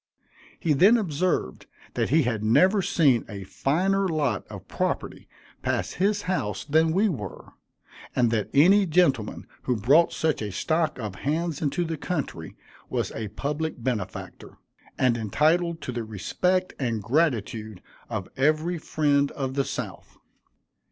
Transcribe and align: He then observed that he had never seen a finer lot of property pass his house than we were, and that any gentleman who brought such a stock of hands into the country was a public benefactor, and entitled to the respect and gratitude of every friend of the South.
He 0.59 0.73
then 0.73 0.97
observed 0.97 1.67
that 1.93 2.09
he 2.09 2.23
had 2.23 2.43
never 2.43 2.81
seen 2.81 3.23
a 3.29 3.43
finer 3.43 4.07
lot 4.09 4.47
of 4.47 4.67
property 4.67 5.29
pass 5.61 5.91
his 5.91 6.23
house 6.23 6.65
than 6.65 6.91
we 6.91 7.07
were, 7.07 7.49
and 8.15 8.31
that 8.31 8.49
any 8.51 8.87
gentleman 8.87 9.45
who 9.61 9.75
brought 9.75 10.11
such 10.11 10.41
a 10.41 10.51
stock 10.51 10.97
of 10.97 11.13
hands 11.21 11.61
into 11.61 11.85
the 11.85 11.97
country 11.97 12.55
was 12.89 13.11
a 13.11 13.27
public 13.27 13.83
benefactor, 13.83 14.57
and 14.97 15.17
entitled 15.17 15.81
to 15.81 15.91
the 15.91 16.03
respect 16.03 16.73
and 16.79 17.03
gratitude 17.03 17.79
of 18.09 18.27
every 18.35 18.79
friend 18.79 19.29
of 19.33 19.53
the 19.53 19.63
South. 19.65 20.17